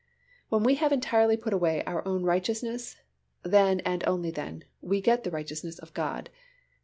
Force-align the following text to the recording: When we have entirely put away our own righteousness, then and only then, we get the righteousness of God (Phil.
When 0.49 0.63
we 0.63 0.73
have 0.81 0.91
entirely 0.91 1.37
put 1.37 1.53
away 1.53 1.83
our 1.83 2.01
own 2.07 2.23
righteousness, 2.23 2.97
then 3.43 3.81
and 3.81 4.03
only 4.07 4.31
then, 4.31 4.63
we 4.81 4.99
get 4.99 5.23
the 5.23 5.29
righteousness 5.29 5.77
of 5.77 5.93
God 5.93 6.31
(Phil. 6.33 6.39